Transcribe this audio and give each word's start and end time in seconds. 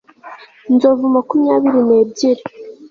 inzovu 0.71 1.05
makumyabiri 1.15 1.79
n'ebyiri 1.87 2.43